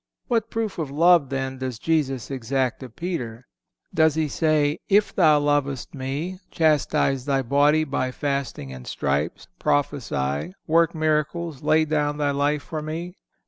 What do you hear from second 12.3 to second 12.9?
life for